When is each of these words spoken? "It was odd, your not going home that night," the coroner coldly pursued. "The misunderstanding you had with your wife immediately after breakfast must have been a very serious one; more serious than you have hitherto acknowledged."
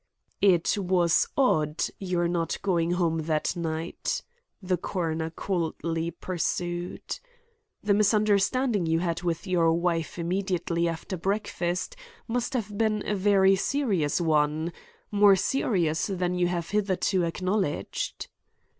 "It 0.41 0.79
was 0.79 1.27
odd, 1.37 1.83
your 1.99 2.27
not 2.27 2.57
going 2.63 2.93
home 2.93 3.19
that 3.27 3.55
night," 3.55 4.23
the 4.59 4.75
coroner 4.75 5.29
coldly 5.29 6.09
pursued. 6.09 7.19
"The 7.83 7.93
misunderstanding 7.93 8.87
you 8.87 8.97
had 9.01 9.21
with 9.21 9.45
your 9.45 9.71
wife 9.71 10.17
immediately 10.17 10.87
after 10.87 11.17
breakfast 11.17 11.95
must 12.27 12.53
have 12.55 12.75
been 12.75 13.05
a 13.07 13.13
very 13.13 13.55
serious 13.55 14.19
one; 14.19 14.73
more 15.11 15.35
serious 15.35 16.07
than 16.07 16.33
you 16.33 16.47
have 16.47 16.71
hitherto 16.71 17.21
acknowledged." 17.23 18.27